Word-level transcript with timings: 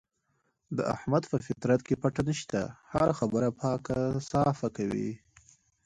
د 0.77 0.79
احمد 0.95 1.23
په 1.31 1.37
فطرت 1.47 1.79
کې 1.87 1.95
پټه 2.01 2.21
نشته، 2.29 2.59
هره 2.93 3.13
خبره 3.19 3.49
پاکه 3.61 3.99
صافه 4.29 4.67
کوي. 4.77 5.11